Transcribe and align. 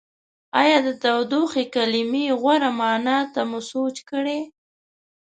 ایا 0.61 0.77
د 0.85 0.89
تودوخې 1.03 1.63
کلمې 1.75 2.25
غوره 2.39 2.71
معنا 2.79 3.17
ته 3.33 3.41
مو 3.49 3.59
سوچ 3.71 3.95
کړی؟ 4.09 4.39